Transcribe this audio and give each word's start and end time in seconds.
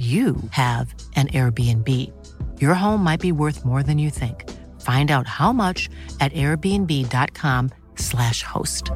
you 0.00 0.36
have 0.52 0.94
an 1.14 1.28
Airbnb. 1.28 1.86
Your 2.58 2.72
home 2.72 3.04
might 3.04 3.20
be 3.20 3.32
worth 3.32 3.66
more 3.66 3.82
than 3.82 3.98
you 3.98 4.08
think. 4.08 4.48
Find 4.80 5.10
out 5.10 5.26
how 5.26 5.52
much 5.52 5.90
at 6.20 6.32
airbnb.com/slash 6.32 8.42
host. 8.42 8.92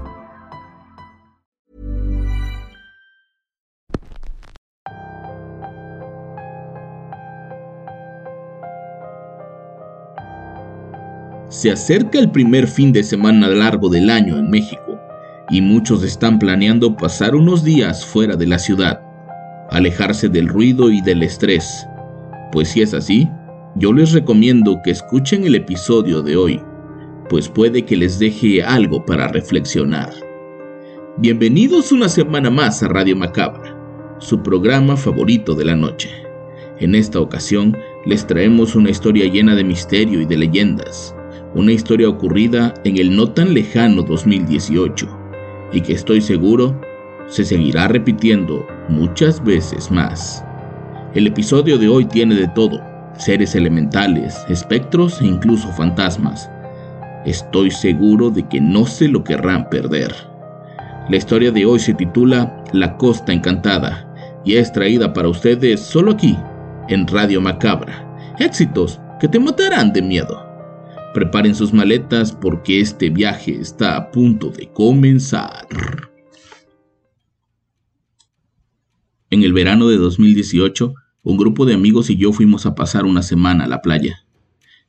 Se 11.50 11.70
acerca 11.70 12.18
el 12.18 12.30
primer 12.30 12.66
fin 12.66 12.94
de 12.94 13.04
semana 13.04 13.48
largo 13.48 13.90
del 13.90 14.08
año 14.08 14.38
en 14.38 14.48
México 14.50 14.98
y 15.50 15.60
muchos 15.60 16.02
están 16.02 16.38
planeando 16.38 16.96
pasar 16.96 17.34
unos 17.34 17.62
días 17.62 18.06
fuera 18.06 18.36
de 18.36 18.46
la 18.46 18.58
ciudad 18.58 19.03
alejarse 19.74 20.28
del 20.28 20.46
ruido 20.46 20.90
y 20.90 21.00
del 21.00 21.24
estrés. 21.24 21.86
Pues 22.52 22.68
si 22.68 22.82
es 22.82 22.94
así, 22.94 23.28
yo 23.74 23.92
les 23.92 24.12
recomiendo 24.12 24.80
que 24.84 24.92
escuchen 24.92 25.44
el 25.44 25.56
episodio 25.56 26.22
de 26.22 26.36
hoy, 26.36 26.60
pues 27.28 27.48
puede 27.48 27.84
que 27.84 27.96
les 27.96 28.20
deje 28.20 28.62
algo 28.62 29.04
para 29.04 29.26
reflexionar. 29.26 30.12
Bienvenidos 31.18 31.90
una 31.90 32.08
semana 32.08 32.50
más 32.50 32.84
a 32.84 32.88
Radio 32.88 33.16
Macabra, 33.16 33.76
su 34.20 34.40
programa 34.44 34.96
favorito 34.96 35.56
de 35.56 35.64
la 35.64 35.74
noche. 35.74 36.08
En 36.78 36.94
esta 36.94 37.18
ocasión 37.18 37.76
les 38.06 38.24
traemos 38.28 38.76
una 38.76 38.90
historia 38.90 39.26
llena 39.26 39.56
de 39.56 39.64
misterio 39.64 40.20
y 40.20 40.24
de 40.24 40.36
leyendas, 40.36 41.16
una 41.56 41.72
historia 41.72 42.08
ocurrida 42.08 42.74
en 42.84 42.96
el 42.98 43.14
no 43.14 43.28
tan 43.28 43.52
lejano 43.54 44.02
2018, 44.02 45.08
y 45.72 45.80
que 45.80 45.94
estoy 45.94 46.20
seguro 46.20 46.80
se 47.28 47.44
seguirá 47.44 47.88
repitiendo 47.88 48.66
muchas 48.88 49.42
veces 49.42 49.90
más. 49.90 50.44
El 51.14 51.26
episodio 51.26 51.78
de 51.78 51.88
hoy 51.88 52.04
tiene 52.04 52.34
de 52.34 52.48
todo, 52.48 52.80
seres 53.16 53.54
elementales, 53.54 54.44
espectros 54.48 55.20
e 55.20 55.26
incluso 55.26 55.68
fantasmas. 55.72 56.50
Estoy 57.24 57.70
seguro 57.70 58.30
de 58.30 58.46
que 58.48 58.60
no 58.60 58.86
se 58.86 59.08
lo 59.08 59.24
querrán 59.24 59.68
perder. 59.70 60.12
La 61.08 61.16
historia 61.16 61.50
de 61.50 61.64
hoy 61.64 61.78
se 61.78 61.94
titula 61.94 62.64
La 62.72 62.96
Costa 62.96 63.32
Encantada 63.32 64.10
y 64.44 64.56
es 64.56 64.72
traída 64.72 65.12
para 65.12 65.28
ustedes 65.28 65.80
solo 65.80 66.12
aquí, 66.12 66.36
en 66.88 67.06
Radio 67.06 67.40
Macabra. 67.40 68.34
Éxitos 68.38 69.00
que 69.20 69.28
te 69.28 69.38
matarán 69.38 69.92
de 69.92 70.02
miedo. 70.02 70.44
Preparen 71.14 71.54
sus 71.54 71.72
maletas 71.72 72.32
porque 72.32 72.80
este 72.80 73.08
viaje 73.08 73.58
está 73.60 73.96
a 73.96 74.10
punto 74.10 74.50
de 74.50 74.68
comenzar. 74.72 75.66
En 79.34 79.42
el 79.42 79.52
verano 79.52 79.88
de 79.88 79.96
2018, 79.96 80.94
un 81.24 81.36
grupo 81.36 81.66
de 81.66 81.74
amigos 81.74 82.08
y 82.08 82.14
yo 82.14 82.32
fuimos 82.32 82.66
a 82.66 82.76
pasar 82.76 83.04
una 83.04 83.20
semana 83.20 83.64
a 83.64 83.66
la 83.66 83.82
playa. 83.82 84.24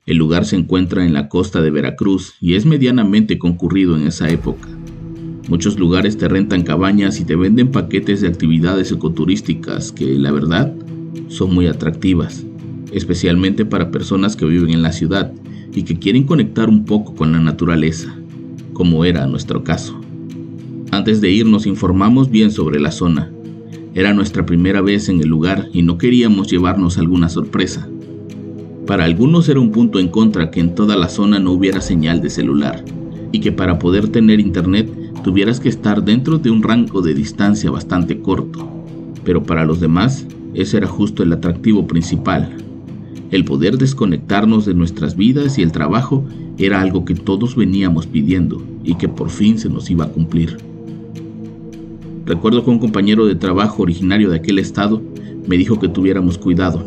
El 0.06 0.18
lugar 0.18 0.46
se 0.46 0.56
encuentra 0.56 1.04
en 1.04 1.14
la 1.14 1.30
costa 1.30 1.64
de 1.64 1.72
Veracruz 1.72 2.36
y 2.40 2.54
es 2.54 2.68
medianamente 2.68 3.40
concurrido 3.40 3.96
en 3.98 4.06
esa 4.06 4.30
época. 4.30 4.70
Muchos 5.50 5.80
lugares 5.80 6.20
te 6.20 6.28
rentan 6.28 6.62
cabañas 6.62 7.20
y 7.20 7.26
te 7.26 7.36
venden 7.36 7.72
paquetes 7.72 8.22
de 8.22 8.28
actividades 8.28 8.92
ecoturísticas 8.92 9.92
que, 9.92 10.14
la 10.20 10.32
verdad, 10.32 10.72
son 11.28 11.56
muy 11.56 11.66
atractivas, 11.66 12.46
especialmente 12.92 13.66
para 13.66 13.90
personas 13.90 14.36
que 14.36 14.46
viven 14.46 14.70
en 14.70 14.84
la 14.84 14.92
ciudad 14.92 15.34
y 15.74 15.82
que 15.86 15.98
quieren 15.98 16.26
conectar 16.26 16.70
un 16.70 16.86
poco 16.86 17.16
con 17.16 17.32
la 17.32 17.40
naturaleza, 17.40 18.16
como 18.74 19.06
era 19.06 19.26
nuestro 19.26 19.64
caso. 19.64 20.00
Antes 20.92 21.20
de 21.20 21.32
ir 21.32 21.48
nos 21.48 21.66
informamos 21.66 22.30
bien 22.30 22.52
sobre 22.52 22.80
la 22.80 22.92
zona 22.92 23.32
era 23.96 24.14
nuestra 24.14 24.46
primera 24.46 24.82
vez 24.82 25.08
en 25.08 25.22
el 25.22 25.30
lugar 25.30 25.70
y 25.72 25.82
no 25.82 25.98
queríamos 25.98 26.52
llevarnos 26.52 26.98
alguna 26.98 27.30
sorpresa. 27.30 27.88
Para 28.86 29.06
algunos 29.06 29.48
era 29.48 29.62
un 29.62 29.72
punto 29.72 30.00
en 30.00 30.10
contra 30.10 30.52
que 30.52 30.60
en 30.60 30.76
toda 30.76 30.98
la 30.98 31.08
zona 31.08 31.40
no 31.40 31.54
hubiera 31.54 31.80
señal 31.80 32.22
de 32.22 32.30
celular 32.30 32.84
y 33.32 33.40
que 33.40 33.54
para 33.54 33.80
poder 33.80 34.10
tener 34.10 34.42
internet 34.42 34.92
tuvieras 35.24 35.62
que 35.62 35.70
estar 35.70 36.04
dentro 36.04 36.38
de 36.38 36.52
un 36.52 36.62
rango 36.62 37.02
de 37.02 37.14
distancia 37.14 37.72
bastante 37.72 38.20
corto. 38.20 38.70
Pero 39.24 39.44
para 39.44 39.64
los 39.64 39.80
demás, 39.80 40.28
ese 40.54 40.76
era 40.76 40.88
justo 40.88 41.24
el 41.24 41.32
atractivo 41.32 41.88
principal. 41.88 42.50
El 43.32 43.46
poder 43.46 43.78
desconectarnos 43.78 44.66
de 44.66 44.74
nuestras 44.74 45.16
vidas 45.16 45.58
y 45.58 45.62
el 45.62 45.72
trabajo 45.72 46.26
era 46.58 46.82
algo 46.82 47.06
que 47.06 47.16
todos 47.16 47.56
veníamos 47.56 48.08
pidiendo 48.08 48.62
y 48.84 48.96
que 48.96 49.08
por 49.08 49.30
fin 49.30 49.58
se 49.58 49.70
nos 49.70 49.90
iba 49.90 50.04
a 50.04 50.10
cumplir. 50.10 50.75
Recuerdo 52.26 52.64
que 52.64 52.72
un 52.72 52.80
compañero 52.80 53.28
de 53.28 53.36
trabajo 53.36 53.84
originario 53.84 54.32
de 54.32 54.38
aquel 54.38 54.58
estado 54.58 55.00
me 55.48 55.58
dijo 55.58 55.80
que 55.80 55.88
tuviéramos 55.88 56.40
cuidado, 56.40 56.84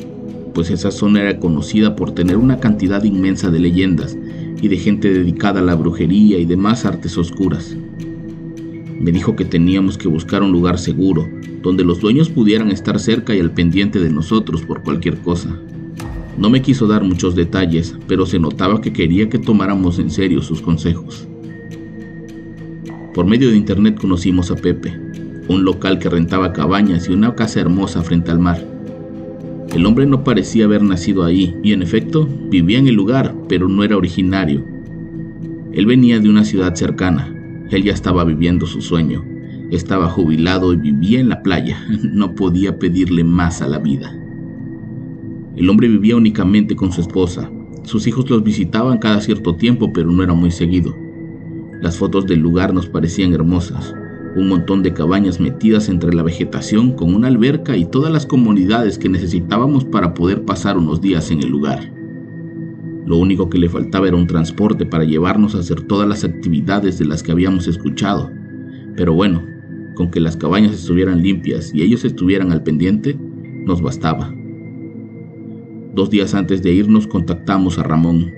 pues 0.52 0.68
esa 0.70 0.90
zona 0.90 1.20
era 1.20 1.38
conocida 1.38 1.94
por 1.94 2.10
tener 2.10 2.36
una 2.36 2.58
cantidad 2.58 3.04
inmensa 3.04 3.48
de 3.48 3.60
leyendas 3.60 4.18
y 4.60 4.66
de 4.66 4.76
gente 4.76 5.12
dedicada 5.12 5.60
a 5.60 5.62
la 5.62 5.76
brujería 5.76 6.38
y 6.38 6.44
demás 6.44 6.84
artes 6.84 7.16
oscuras. 7.16 7.76
Me 8.98 9.12
dijo 9.12 9.36
que 9.36 9.44
teníamos 9.44 9.96
que 9.96 10.08
buscar 10.08 10.42
un 10.42 10.50
lugar 10.50 10.76
seguro, 10.76 11.28
donde 11.62 11.84
los 11.84 12.00
dueños 12.00 12.28
pudieran 12.30 12.72
estar 12.72 12.98
cerca 12.98 13.32
y 13.32 13.38
al 13.38 13.52
pendiente 13.52 14.00
de 14.00 14.10
nosotros 14.10 14.62
por 14.62 14.82
cualquier 14.82 15.18
cosa. 15.18 15.56
No 16.36 16.50
me 16.50 16.62
quiso 16.62 16.88
dar 16.88 17.04
muchos 17.04 17.36
detalles, 17.36 17.94
pero 18.08 18.26
se 18.26 18.40
notaba 18.40 18.80
que 18.80 18.92
quería 18.92 19.28
que 19.28 19.38
tomáramos 19.38 20.00
en 20.00 20.10
serio 20.10 20.42
sus 20.42 20.60
consejos. 20.60 21.28
Por 23.14 23.26
medio 23.26 23.50
de 23.50 23.56
internet 23.56 23.98
conocimos 24.00 24.50
a 24.50 24.56
Pepe, 24.56 25.07
un 25.48 25.64
local 25.64 25.98
que 25.98 26.10
rentaba 26.10 26.52
cabañas 26.52 27.08
y 27.08 27.12
una 27.12 27.34
casa 27.34 27.60
hermosa 27.60 28.02
frente 28.02 28.30
al 28.30 28.38
mar. 28.38 28.64
El 29.74 29.86
hombre 29.86 30.06
no 30.06 30.22
parecía 30.22 30.66
haber 30.66 30.82
nacido 30.82 31.24
ahí 31.24 31.56
y 31.62 31.72
en 31.72 31.82
efecto 31.82 32.28
vivía 32.50 32.78
en 32.78 32.86
el 32.86 32.94
lugar, 32.94 33.34
pero 33.48 33.68
no 33.68 33.82
era 33.82 33.96
originario. 33.96 34.64
Él 35.72 35.86
venía 35.86 36.20
de 36.20 36.28
una 36.28 36.44
ciudad 36.44 36.74
cercana. 36.74 37.34
Él 37.70 37.82
ya 37.82 37.92
estaba 37.92 38.24
viviendo 38.24 38.66
su 38.66 38.80
sueño. 38.80 39.24
Estaba 39.70 40.08
jubilado 40.08 40.72
y 40.72 40.76
vivía 40.76 41.20
en 41.20 41.28
la 41.28 41.42
playa. 41.42 41.78
No 42.12 42.34
podía 42.34 42.78
pedirle 42.78 43.24
más 43.24 43.60
a 43.62 43.68
la 43.68 43.78
vida. 43.78 44.14
El 45.56 45.68
hombre 45.68 45.88
vivía 45.88 46.16
únicamente 46.16 46.76
con 46.76 46.92
su 46.92 47.00
esposa. 47.00 47.50
Sus 47.84 48.06
hijos 48.06 48.28
los 48.30 48.42
visitaban 48.42 48.98
cada 48.98 49.20
cierto 49.20 49.56
tiempo, 49.56 49.92
pero 49.92 50.10
no 50.10 50.22
era 50.22 50.34
muy 50.34 50.50
seguido. 50.50 50.94
Las 51.80 51.96
fotos 51.96 52.26
del 52.26 52.40
lugar 52.40 52.72
nos 52.74 52.88
parecían 52.88 53.34
hermosas 53.34 53.94
un 54.36 54.48
montón 54.48 54.82
de 54.82 54.92
cabañas 54.92 55.40
metidas 55.40 55.88
entre 55.88 56.14
la 56.14 56.22
vegetación 56.22 56.92
con 56.92 57.14
una 57.14 57.28
alberca 57.28 57.76
y 57.76 57.84
todas 57.84 58.12
las 58.12 58.26
comunidades 58.26 58.98
que 58.98 59.08
necesitábamos 59.08 59.84
para 59.84 60.14
poder 60.14 60.44
pasar 60.44 60.76
unos 60.76 61.00
días 61.00 61.30
en 61.30 61.42
el 61.42 61.48
lugar. 61.48 61.92
Lo 63.06 63.16
único 63.16 63.48
que 63.48 63.58
le 63.58 63.68
faltaba 63.68 64.06
era 64.06 64.16
un 64.16 64.26
transporte 64.26 64.84
para 64.84 65.04
llevarnos 65.04 65.54
a 65.54 65.60
hacer 65.60 65.82
todas 65.82 66.08
las 66.08 66.24
actividades 66.24 66.98
de 66.98 67.06
las 67.06 67.22
que 67.22 67.32
habíamos 67.32 67.66
escuchado. 67.66 68.30
Pero 68.96 69.14
bueno, 69.14 69.42
con 69.94 70.10
que 70.10 70.20
las 70.20 70.36
cabañas 70.36 70.74
estuvieran 70.74 71.22
limpias 71.22 71.72
y 71.74 71.82
ellos 71.82 72.04
estuvieran 72.04 72.52
al 72.52 72.62
pendiente, 72.62 73.18
nos 73.64 73.80
bastaba. 73.80 74.34
Dos 75.94 76.10
días 76.10 76.34
antes 76.34 76.62
de 76.62 76.72
irnos 76.72 77.06
contactamos 77.06 77.78
a 77.78 77.82
Ramón, 77.82 78.30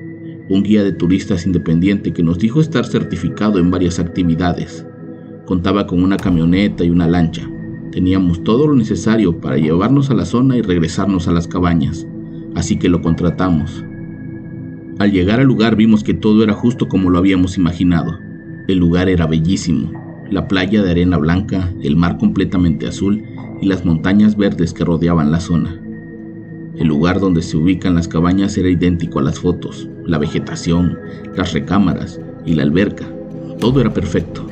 un 0.49 0.63
guía 0.63 0.85
de 0.85 0.93
turistas 0.93 1.47
independiente 1.47 2.13
que 2.13 2.23
nos 2.23 2.39
dijo 2.39 2.61
estar 2.61 2.87
certificado 2.87 3.59
en 3.59 3.71
varias 3.71 3.99
actividades 3.99 4.87
Contaba 5.51 5.85
con 5.85 6.05
una 6.05 6.17
camioneta 6.17 6.85
y 6.85 6.91
una 6.91 7.09
lancha. 7.09 7.43
Teníamos 7.91 8.45
todo 8.45 8.69
lo 8.69 8.77
necesario 8.77 9.41
para 9.41 9.59
llevarnos 9.59 10.09
a 10.09 10.15
la 10.15 10.25
zona 10.25 10.57
y 10.57 10.63
regresarnos 10.63 11.27
a 11.27 11.33
las 11.33 11.49
cabañas, 11.49 12.07
así 12.55 12.79
que 12.79 12.89
lo 12.89 13.03
contratamos. 13.03 13.85
Al 15.01 15.11
llegar 15.11 15.41
al 15.41 15.49
lugar 15.49 15.75
vimos 15.75 16.05
que 16.05 16.15
todo 16.15 16.45
era 16.45 16.53
justo 16.53 16.87
como 16.87 17.11
lo 17.11 17.19
habíamos 17.19 17.59
imaginado. 17.59 18.17
El 18.69 18.79
lugar 18.79 19.09
era 19.09 19.27
bellísimo, 19.27 19.91
la 20.31 20.47
playa 20.47 20.85
de 20.85 20.93
arena 20.93 21.19
blanca, 21.19 21.75
el 21.83 21.97
mar 21.97 22.17
completamente 22.19 22.87
azul 22.87 23.21
y 23.61 23.67
las 23.67 23.85
montañas 23.85 24.37
verdes 24.37 24.73
que 24.73 24.85
rodeaban 24.85 25.33
la 25.33 25.41
zona. 25.41 25.81
El 26.77 26.87
lugar 26.87 27.19
donde 27.19 27.43
se 27.43 27.57
ubican 27.57 27.97
las 27.97 28.07
cabañas 28.07 28.57
era 28.57 28.71
idéntico 28.71 29.19
a 29.19 29.23
las 29.23 29.41
fotos, 29.41 29.89
la 30.07 30.19
vegetación, 30.19 30.97
las 31.37 31.53
recámaras 31.53 32.21
y 32.47 32.55
la 32.55 32.63
alberca. 32.63 33.13
Todo 33.59 33.81
era 33.81 33.93
perfecto. 33.93 34.50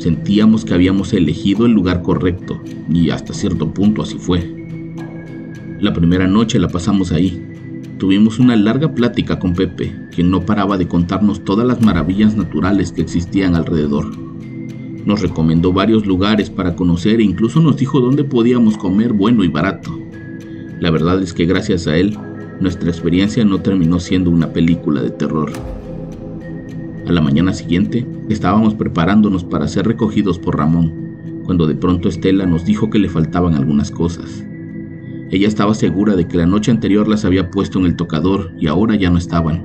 Sentíamos 0.00 0.64
que 0.64 0.72
habíamos 0.72 1.12
elegido 1.12 1.66
el 1.66 1.72
lugar 1.72 2.00
correcto 2.00 2.58
y 2.90 3.10
hasta 3.10 3.34
cierto 3.34 3.74
punto 3.74 4.00
así 4.00 4.16
fue. 4.16 4.66
La 5.78 5.92
primera 5.92 6.26
noche 6.26 6.58
la 6.58 6.68
pasamos 6.68 7.12
ahí. 7.12 7.46
Tuvimos 7.98 8.38
una 8.38 8.56
larga 8.56 8.94
plática 8.94 9.38
con 9.38 9.54
Pepe, 9.54 9.94
quien 10.10 10.30
no 10.30 10.46
paraba 10.46 10.78
de 10.78 10.88
contarnos 10.88 11.44
todas 11.44 11.66
las 11.66 11.82
maravillas 11.82 12.34
naturales 12.34 12.92
que 12.92 13.02
existían 13.02 13.54
alrededor. 13.54 14.10
Nos 15.04 15.20
recomendó 15.20 15.70
varios 15.70 16.06
lugares 16.06 16.48
para 16.48 16.76
conocer 16.76 17.20
e 17.20 17.24
incluso 17.24 17.60
nos 17.60 17.76
dijo 17.76 18.00
dónde 18.00 18.24
podíamos 18.24 18.78
comer 18.78 19.12
bueno 19.12 19.44
y 19.44 19.48
barato. 19.48 19.90
La 20.80 20.90
verdad 20.90 21.22
es 21.22 21.34
que 21.34 21.44
gracias 21.44 21.86
a 21.86 21.98
él, 21.98 22.16
nuestra 22.58 22.88
experiencia 22.88 23.44
no 23.44 23.60
terminó 23.60 24.00
siendo 24.00 24.30
una 24.30 24.50
película 24.50 25.02
de 25.02 25.10
terror. 25.10 25.52
A 27.06 27.12
la 27.12 27.20
mañana 27.20 27.52
siguiente, 27.52 28.06
estábamos 28.32 28.74
preparándonos 28.74 29.44
para 29.44 29.68
ser 29.68 29.86
recogidos 29.86 30.38
por 30.38 30.56
Ramón, 30.56 31.42
cuando 31.44 31.66
de 31.66 31.74
pronto 31.74 32.08
Estela 32.08 32.46
nos 32.46 32.64
dijo 32.64 32.90
que 32.90 32.98
le 32.98 33.08
faltaban 33.08 33.54
algunas 33.54 33.90
cosas. 33.90 34.44
Ella 35.30 35.48
estaba 35.48 35.74
segura 35.74 36.16
de 36.16 36.26
que 36.26 36.36
la 36.36 36.46
noche 36.46 36.70
anterior 36.70 37.08
las 37.08 37.24
había 37.24 37.50
puesto 37.50 37.78
en 37.78 37.86
el 37.86 37.96
tocador 37.96 38.52
y 38.58 38.66
ahora 38.66 38.96
ya 38.96 39.10
no 39.10 39.18
estaban. 39.18 39.64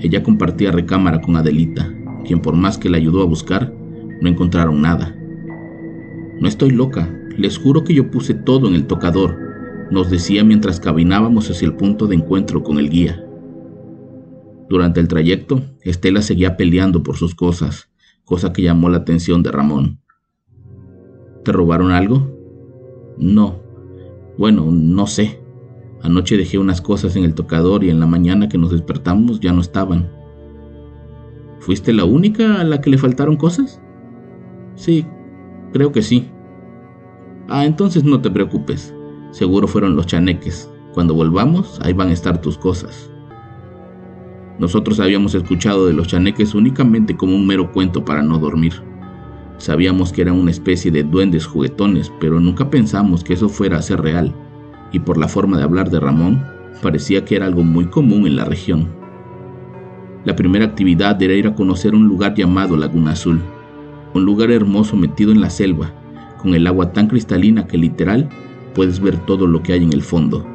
Ella 0.00 0.22
compartía 0.22 0.72
recámara 0.72 1.20
con 1.20 1.36
Adelita, 1.36 1.92
quien 2.24 2.40
por 2.40 2.54
más 2.54 2.78
que 2.78 2.90
la 2.90 2.96
ayudó 2.96 3.22
a 3.22 3.26
buscar, 3.26 3.74
no 4.20 4.28
encontraron 4.28 4.82
nada. 4.82 5.14
No 6.40 6.48
estoy 6.48 6.70
loca, 6.70 7.08
les 7.36 7.58
juro 7.58 7.84
que 7.84 7.94
yo 7.94 8.10
puse 8.10 8.34
todo 8.34 8.68
en 8.68 8.74
el 8.74 8.86
tocador, 8.86 9.38
nos 9.90 10.10
decía 10.10 10.44
mientras 10.44 10.80
caminábamos 10.80 11.50
hacia 11.50 11.66
el 11.66 11.74
punto 11.74 12.06
de 12.06 12.16
encuentro 12.16 12.62
con 12.62 12.78
el 12.78 12.90
guía. 12.90 13.23
Durante 14.74 14.98
el 14.98 15.06
trayecto, 15.06 15.62
Estela 15.82 16.20
seguía 16.20 16.56
peleando 16.56 17.04
por 17.04 17.16
sus 17.16 17.36
cosas, 17.36 17.90
cosa 18.24 18.52
que 18.52 18.62
llamó 18.62 18.88
la 18.88 18.96
atención 18.96 19.40
de 19.44 19.52
Ramón. 19.52 20.00
¿Te 21.44 21.52
robaron 21.52 21.92
algo? 21.92 22.36
No. 23.16 23.62
Bueno, 24.36 24.66
no 24.72 25.06
sé. 25.06 25.40
Anoche 26.02 26.36
dejé 26.36 26.58
unas 26.58 26.80
cosas 26.80 27.14
en 27.14 27.22
el 27.22 27.34
tocador 27.34 27.84
y 27.84 27.90
en 27.90 28.00
la 28.00 28.06
mañana 28.06 28.48
que 28.48 28.58
nos 28.58 28.72
despertamos 28.72 29.38
ya 29.38 29.52
no 29.52 29.60
estaban. 29.60 30.10
¿Fuiste 31.60 31.92
la 31.92 32.04
única 32.04 32.60
a 32.60 32.64
la 32.64 32.80
que 32.80 32.90
le 32.90 32.98
faltaron 32.98 33.36
cosas? 33.36 33.80
Sí, 34.74 35.06
creo 35.72 35.92
que 35.92 36.02
sí. 36.02 36.28
Ah, 37.46 37.64
entonces 37.64 38.02
no 38.02 38.20
te 38.20 38.28
preocupes. 38.28 38.92
Seguro 39.30 39.68
fueron 39.68 39.94
los 39.94 40.08
chaneques. 40.08 40.68
Cuando 40.94 41.14
volvamos, 41.14 41.78
ahí 41.80 41.92
van 41.92 42.08
a 42.08 42.12
estar 42.12 42.40
tus 42.40 42.58
cosas. 42.58 43.13
Nosotros 44.58 45.00
habíamos 45.00 45.34
escuchado 45.34 45.86
de 45.86 45.92
los 45.92 46.06
chaneques 46.06 46.54
únicamente 46.54 47.16
como 47.16 47.34
un 47.34 47.46
mero 47.46 47.72
cuento 47.72 48.04
para 48.04 48.22
no 48.22 48.38
dormir. 48.38 48.74
Sabíamos 49.58 50.12
que 50.12 50.22
eran 50.22 50.38
una 50.38 50.52
especie 50.52 50.92
de 50.92 51.02
duendes 51.02 51.44
juguetones, 51.44 52.12
pero 52.20 52.38
nunca 52.38 52.70
pensamos 52.70 53.24
que 53.24 53.32
eso 53.32 53.48
fuera 53.48 53.78
a 53.78 53.82
ser 53.82 54.00
real, 54.00 54.32
y 54.92 55.00
por 55.00 55.18
la 55.18 55.26
forma 55.26 55.56
de 55.56 55.64
hablar 55.64 55.90
de 55.90 55.98
Ramón, 55.98 56.44
parecía 56.82 57.24
que 57.24 57.34
era 57.34 57.46
algo 57.46 57.64
muy 57.64 57.86
común 57.86 58.26
en 58.26 58.36
la 58.36 58.44
región. 58.44 58.88
La 60.24 60.36
primera 60.36 60.66
actividad 60.66 61.20
era 61.20 61.34
ir 61.34 61.48
a 61.48 61.54
conocer 61.54 61.94
un 61.94 62.06
lugar 62.06 62.34
llamado 62.34 62.76
Laguna 62.76 63.12
Azul, 63.12 63.40
un 64.14 64.24
lugar 64.24 64.52
hermoso 64.52 64.96
metido 64.96 65.32
en 65.32 65.40
la 65.40 65.50
selva, 65.50 65.92
con 66.40 66.54
el 66.54 66.66
agua 66.66 66.92
tan 66.92 67.08
cristalina 67.08 67.66
que 67.66 67.78
literal 67.78 68.28
puedes 68.74 69.00
ver 69.00 69.16
todo 69.26 69.48
lo 69.48 69.62
que 69.62 69.72
hay 69.72 69.82
en 69.82 69.92
el 69.92 70.02
fondo. 70.02 70.46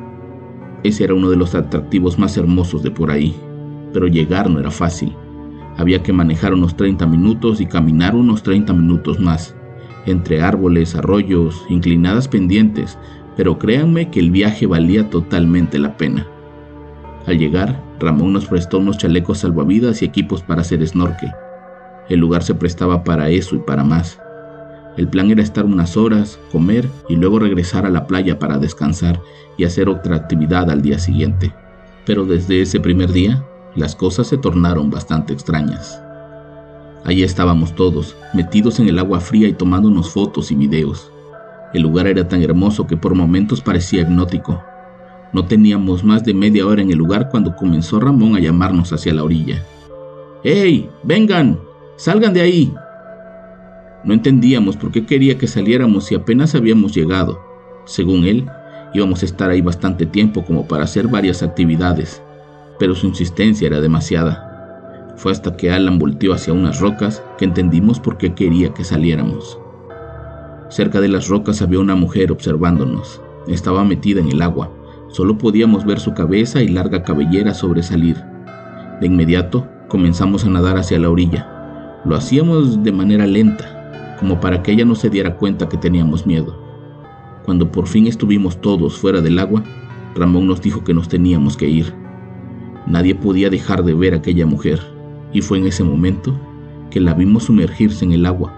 Ese 0.84 1.04
era 1.04 1.14
uno 1.14 1.30
de 1.30 1.36
los 1.36 1.56
atractivos 1.56 2.18
más 2.18 2.38
hermosos 2.38 2.82
de 2.84 2.92
por 2.92 3.12
ahí 3.12 3.36
pero 3.94 4.08
llegar 4.08 4.50
no 4.50 4.60
era 4.60 4.72
fácil. 4.72 5.16
Había 5.78 6.04
que 6.04 6.14
manejar 6.14 6.54
unos 6.54 6.76
30 6.76 7.06
minutos 7.08 7.62
y 7.62 7.66
caminar 7.66 8.16
unos 8.16 8.44
30 8.44 8.74
minutos 8.74 9.20
más, 9.20 9.56
entre 10.06 10.42
árboles, 10.42 10.96
arroyos, 10.96 11.66
inclinadas 11.70 12.28
pendientes, 12.28 12.98
pero 13.38 13.58
créanme 13.58 14.10
que 14.10 14.20
el 14.20 14.32
viaje 14.32 14.66
valía 14.66 15.10
totalmente 15.10 15.80
la 15.80 15.96
pena. 15.96 16.28
Al 17.26 17.38
llegar, 17.38 17.82
Ramón 18.00 18.34
nos 18.34 18.46
prestó 18.46 18.80
unos 18.80 18.98
chalecos 18.98 19.40
salvavidas 19.40 20.02
y 20.02 20.06
equipos 20.06 20.42
para 20.42 20.62
hacer 20.62 20.86
snorkel. 20.86 21.32
El 22.10 22.20
lugar 22.20 22.44
se 22.44 22.56
prestaba 22.56 23.04
para 23.04 23.30
eso 23.30 23.56
y 23.56 23.60
para 23.60 23.84
más. 23.84 24.20
El 24.98 25.08
plan 25.08 25.30
era 25.32 25.44
estar 25.44 25.64
unas 25.66 25.96
horas, 25.96 26.40
comer 26.52 26.90
y 27.08 27.16
luego 27.16 27.40
regresar 27.40 27.86
a 27.86 27.90
la 27.90 28.08
playa 28.08 28.40
para 28.40 28.58
descansar 28.58 29.22
y 29.58 29.64
hacer 29.64 29.88
otra 29.88 30.16
actividad 30.16 30.70
al 30.70 30.82
día 30.82 31.00
siguiente. 31.00 31.54
Pero 32.06 32.26
desde 32.26 32.62
ese 32.62 32.80
primer 32.80 33.12
día 33.12 33.46
las 33.76 33.96
cosas 33.96 34.28
se 34.28 34.38
tornaron 34.38 34.90
bastante 34.90 35.34
extrañas. 35.34 36.02
Allí 37.06 37.24
estábamos 37.24 37.76
todos, 37.76 38.16
metidos 38.34 38.80
en 38.80 38.90
el 38.90 39.00
agua 39.00 39.20
fría 39.20 39.48
y 39.48 39.54
tomándonos 39.54 40.10
fotos 40.10 40.52
y 40.52 40.56
videos. 40.56 41.12
El 41.74 41.84
lugar 41.84 42.08
era 42.08 42.28
tan 42.28 42.42
hermoso 42.42 42.88
que 42.88 42.98
por 42.98 43.16
momentos 43.16 43.62
parecía 43.62 44.02
hipnótico. 44.02 44.62
No 45.32 45.46
teníamos 45.46 46.04
más 46.04 46.24
de 46.24 46.34
media 46.34 46.66
hora 46.66 46.82
en 46.82 46.92
el 46.92 46.98
lugar 46.98 47.30
cuando 47.30 47.56
comenzó 47.56 48.00
Ramón 48.00 48.36
a 48.36 48.40
llamarnos 48.40 48.92
hacia 48.92 49.14
la 49.14 49.24
orilla. 49.24 49.64
¡Hey! 50.44 50.90
¡Vengan! 51.04 51.60
¡Salgan 51.96 52.34
de 52.34 52.42
ahí! 52.42 52.74
No 54.04 54.14
entendíamos 54.14 54.78
por 54.78 54.92
qué 54.92 55.06
quería 55.06 55.38
que 55.38 55.48
saliéramos 55.48 56.06
si 56.06 56.16
apenas 56.16 56.56
habíamos 56.56 56.96
llegado. 56.96 57.40
Según 57.86 58.26
él, 58.26 58.50
íbamos 58.94 59.22
a 59.22 59.26
estar 59.26 59.52
ahí 59.52 59.62
bastante 59.62 60.06
tiempo 60.06 60.44
como 60.44 60.68
para 60.68 60.86
hacer 60.86 61.08
varias 61.08 61.44
actividades 61.44 62.22
pero 62.80 62.96
su 62.96 63.06
insistencia 63.06 63.68
era 63.68 63.82
demasiada. 63.82 65.14
Fue 65.18 65.32
hasta 65.32 65.58
que 65.58 65.70
Alan 65.70 66.00
volteó 66.00 66.34
hacia 66.34 66.54
unas 66.54 66.80
rocas 66.80 67.22
que 67.38 67.46
entendimos 67.46 68.00
por 68.00 68.18
qué 68.18 68.34
quería 68.34 68.74
que 68.74 68.86
saliéramos. 68.86 69.60
Cerca 70.70 71.02
de 71.02 71.10
las 71.10 71.28
rocas 71.28 71.62
había 71.62 71.80
una 71.80 71.96
mujer 71.96 72.32
observándonos. 72.32 73.22
Estaba 73.48 73.84
metida 73.84 74.22
en 74.22 74.30
el 74.30 74.42
agua. 74.42 74.72
Solo 75.10 75.38
podíamos 75.38 75.86
ver 75.86 76.00
su 76.00 76.14
cabeza 76.14 76.62
y 76.62 76.70
larga 76.70 77.04
cabellera 77.04 77.54
sobresalir. 77.54 78.16
De 79.02 79.08
inmediato 79.08 79.68
comenzamos 79.90 80.46
a 80.46 80.50
nadar 80.50 80.78
hacia 80.78 81.00
la 81.00 81.10
orilla. 81.10 82.00
Lo 82.06 82.16
hacíamos 82.16 82.82
de 82.84 82.92
manera 82.94 83.28
lenta, 83.28 84.16
como 84.20 84.40
para 84.40 84.64
que 84.64 84.72
ella 84.72 84.86
no 84.86 84.96
se 84.96 85.10
diera 85.10 85.36
cuenta 85.36 85.68
que 85.68 85.78
teníamos 85.78 86.26
miedo. 86.26 86.58
Cuando 87.44 87.72
por 87.72 87.88
fin 87.88 88.08
estuvimos 88.08 88.62
todos 88.62 88.98
fuera 88.98 89.20
del 89.20 89.40
agua, 89.40 89.64
Ramón 90.16 90.48
nos 90.48 90.62
dijo 90.62 90.84
que 90.84 90.94
nos 90.94 91.10
teníamos 91.10 91.58
que 91.58 91.68
ir. 91.68 91.99
Nadie 92.90 93.14
podía 93.14 93.50
dejar 93.50 93.84
de 93.84 93.94
ver 93.94 94.14
a 94.14 94.18
aquella 94.18 94.46
mujer, 94.46 94.80
y 95.32 95.42
fue 95.42 95.60
en 95.60 95.68
ese 95.68 95.84
momento 95.84 96.38
que 96.90 97.00
la 97.00 97.14
vimos 97.14 97.44
sumergirse 97.44 98.04
en 98.04 98.14
el 98.14 98.26
agua 98.26 98.54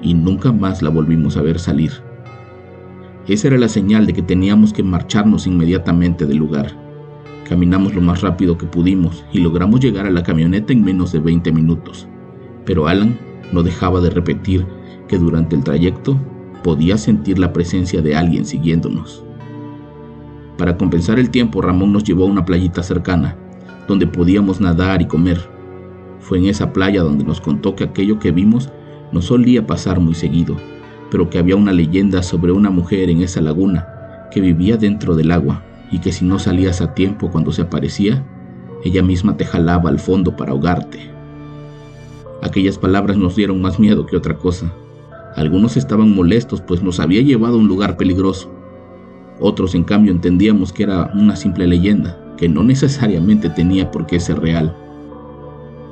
y 0.00 0.14
nunca 0.14 0.52
más 0.52 0.82
la 0.82 0.90
volvimos 0.90 1.36
a 1.36 1.42
ver 1.42 1.58
salir. 1.58 1.92
Esa 3.26 3.48
era 3.48 3.58
la 3.58 3.68
señal 3.68 4.06
de 4.06 4.12
que 4.12 4.22
teníamos 4.22 4.72
que 4.72 4.82
marcharnos 4.82 5.46
inmediatamente 5.46 6.26
del 6.26 6.38
lugar. 6.38 6.72
Caminamos 7.48 7.94
lo 7.94 8.00
más 8.00 8.20
rápido 8.20 8.56
que 8.56 8.66
pudimos 8.66 9.24
y 9.32 9.40
logramos 9.40 9.80
llegar 9.80 10.06
a 10.06 10.10
la 10.10 10.22
camioneta 10.22 10.72
en 10.72 10.84
menos 10.84 11.12
de 11.12 11.20
20 11.20 11.52
minutos, 11.52 12.08
pero 12.64 12.88
Alan 12.88 13.18
no 13.52 13.62
dejaba 13.62 14.00
de 14.00 14.10
repetir 14.10 14.66
que 15.08 15.18
durante 15.18 15.54
el 15.54 15.62
trayecto 15.64 16.18
podía 16.62 16.96
sentir 16.96 17.38
la 17.38 17.52
presencia 17.52 18.00
de 18.00 18.16
alguien 18.16 18.44
siguiéndonos. 18.44 19.24
Para 20.56 20.76
compensar 20.76 21.18
el 21.18 21.30
tiempo, 21.30 21.60
Ramón 21.60 21.92
nos 21.92 22.04
llevó 22.04 22.24
a 22.24 22.28
una 22.28 22.44
playita 22.44 22.82
cercana, 22.82 23.36
donde 23.88 24.06
podíamos 24.06 24.60
nadar 24.60 25.02
y 25.02 25.06
comer. 25.06 25.40
Fue 26.20 26.38
en 26.38 26.46
esa 26.46 26.72
playa 26.72 27.02
donde 27.02 27.24
nos 27.24 27.40
contó 27.40 27.74
que 27.74 27.84
aquello 27.84 28.18
que 28.18 28.30
vimos 28.30 28.70
no 29.10 29.20
solía 29.20 29.66
pasar 29.66 30.00
muy 30.00 30.14
seguido, 30.14 30.56
pero 31.10 31.28
que 31.28 31.38
había 31.38 31.56
una 31.56 31.72
leyenda 31.72 32.22
sobre 32.22 32.52
una 32.52 32.70
mujer 32.70 33.10
en 33.10 33.22
esa 33.22 33.40
laguna 33.40 33.86
que 34.30 34.40
vivía 34.40 34.76
dentro 34.76 35.14
del 35.14 35.30
agua 35.30 35.62
y 35.90 35.98
que 35.98 36.12
si 36.12 36.24
no 36.24 36.38
salías 36.38 36.80
a 36.80 36.94
tiempo 36.94 37.30
cuando 37.30 37.52
se 37.52 37.62
aparecía, 37.62 38.24
ella 38.84 39.02
misma 39.02 39.36
te 39.36 39.44
jalaba 39.44 39.90
al 39.90 39.98
fondo 39.98 40.36
para 40.36 40.52
ahogarte. 40.52 41.10
Aquellas 42.42 42.78
palabras 42.78 43.16
nos 43.16 43.36
dieron 43.36 43.60
más 43.60 43.78
miedo 43.78 44.06
que 44.06 44.16
otra 44.16 44.36
cosa. 44.36 44.72
Algunos 45.36 45.76
estaban 45.76 46.14
molestos 46.14 46.60
pues 46.60 46.82
nos 46.82 46.98
había 46.98 47.22
llevado 47.22 47.54
a 47.54 47.58
un 47.58 47.68
lugar 47.68 47.96
peligroso. 47.96 48.50
Otros 49.38 49.74
en 49.74 49.84
cambio 49.84 50.12
entendíamos 50.12 50.72
que 50.72 50.84
era 50.84 51.10
una 51.14 51.36
simple 51.36 51.66
leyenda 51.66 52.21
que 52.36 52.48
no 52.48 52.62
necesariamente 52.62 53.50
tenía 53.50 53.90
por 53.90 54.06
qué 54.06 54.20
ser 54.20 54.40
real. 54.40 54.74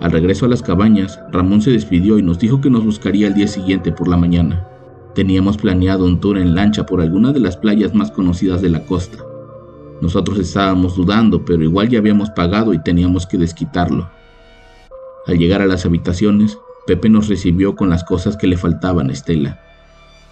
Al 0.01 0.13
regreso 0.13 0.47
a 0.47 0.49
las 0.49 0.63
cabañas, 0.63 1.21
Ramón 1.31 1.61
se 1.61 1.71
despidió 1.71 2.19
y 2.19 2.23
nos 2.23 2.39
dijo 2.39 2.61
que 2.61 2.71
nos 2.71 2.85
buscaría 2.85 3.27
el 3.27 3.35
día 3.35 3.47
siguiente 3.47 3.93
por 3.93 4.09
la 4.09 4.17
mañana. 4.17 4.67
Teníamos 5.15 5.59
planeado 5.59 6.07
un 6.07 6.21
tour 6.21 6.39
en 6.39 6.55
lancha 6.55 6.87
por 6.87 7.01
alguna 7.01 7.33
de 7.33 7.41
las 7.41 7.57
playas 7.57 7.95
más 7.95 8.11
conocidas 8.11 8.63
de 8.63 8.71
la 8.71 8.87
costa. 8.87 9.19
Nosotros 10.01 10.39
estábamos 10.39 10.97
dudando, 10.97 11.45
pero 11.45 11.63
igual 11.63 11.91
ya 11.91 11.99
habíamos 11.99 12.31
pagado 12.31 12.73
y 12.73 12.83
teníamos 12.83 13.27
que 13.27 13.37
desquitarlo. 13.37 14.09
Al 15.27 15.39
llegar 15.39 15.61
a 15.61 15.67
las 15.67 15.85
habitaciones, 15.85 16.59
Pepe 16.87 17.11
nos 17.11 17.29
recibió 17.29 17.77
con 17.77 17.91
las 17.91 18.03
cosas 18.05 18.37
que 18.37 18.47
le 18.47 18.57
faltaban 18.57 19.11
a 19.11 19.13
Estela. 19.13 19.61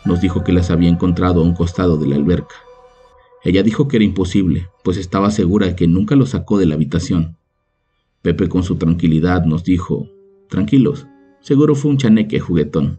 Nos 0.07 0.23
dijo 0.23 0.43
que 0.43 0.53
las 0.53 0.71
había 0.71 0.89
encontrado 0.89 1.41
a 1.41 1.45
un 1.45 1.55
costado 1.55 1.99
de 1.99 2.09
la 2.09 2.17
alberca. 2.17 2.55
Ella 3.45 3.63
dijo 3.63 3.89
que 3.89 3.97
era 3.97 4.05
imposible, 4.05 4.69
pues 4.85 4.97
estaba 4.97 5.31
segura 5.31 5.67
de 5.67 5.77
que 5.77 5.87
nunca 5.87 6.17
lo 6.17 6.27
sacó 6.27 6.59
de 6.59 6.67
la 6.67 6.75
habitación. 6.75 7.37
Pepe 8.23 8.49
con 8.49 8.63
su 8.63 8.77
tranquilidad 8.77 9.45
nos 9.45 9.65
dijo, 9.65 10.09
tranquilos, 10.49 11.07
seguro 11.41 11.75
fue 11.75 11.93
un 11.93 11.99
chaneque 11.99 12.41
juguetón. 12.41 12.99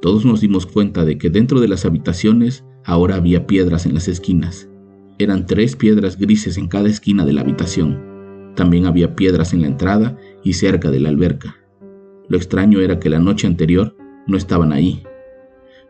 Todos 0.00 0.24
nos 0.24 0.40
dimos 0.40 0.66
cuenta 0.66 1.04
de 1.04 1.18
que 1.18 1.30
dentro 1.30 1.60
de 1.60 1.68
las 1.68 1.84
habitaciones 1.84 2.64
ahora 2.84 3.16
había 3.16 3.46
piedras 3.46 3.86
en 3.86 3.94
las 3.94 4.08
esquinas, 4.08 4.68
Eran 5.18 5.46
tres 5.46 5.76
piedras 5.76 6.18
grises 6.18 6.56
en 6.56 6.66
cada 6.66 6.88
esquina 6.88 7.24
de 7.24 7.32
la 7.32 7.42
habitación. 7.42 8.52
También 8.56 8.86
había 8.86 9.14
piedras 9.14 9.52
en 9.52 9.60
la 9.60 9.68
entrada 9.68 10.16
y 10.42 10.54
cerca 10.54 10.90
de 10.90 10.98
la 10.98 11.10
alberca. 11.10 11.56
Lo 12.28 12.36
extraño 12.36 12.80
era 12.80 12.98
que 12.98 13.10
la 13.10 13.20
noche 13.20 13.46
anterior 13.46 13.94
no 14.26 14.36
estaban 14.36 14.72
ahí. 14.72 15.04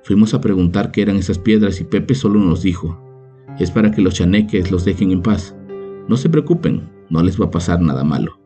Fuimos 0.02 0.34
a 0.34 0.40
preguntar 0.40 0.90
qué 0.90 1.02
eran 1.02 1.16
esas 1.16 1.38
piedras 1.38 1.80
y 1.80 1.84
Pepe 1.84 2.14
solo 2.14 2.40
nos 2.40 2.62
dijo, 2.62 3.00
es 3.58 3.70
para 3.70 3.90
que 3.90 4.02
los 4.02 4.14
chaneques 4.14 4.70
los 4.70 4.84
dejen 4.84 5.10
en 5.10 5.22
paz. 5.22 5.54
No 6.08 6.16
se 6.16 6.28
preocupen, 6.28 6.88
no 7.10 7.22
les 7.22 7.40
va 7.40 7.46
a 7.46 7.50
pasar 7.50 7.80
nada 7.80 8.04
malo. 8.04 8.40